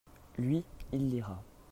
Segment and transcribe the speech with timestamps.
[0.39, 0.63] lui,
[0.93, 1.43] il lira.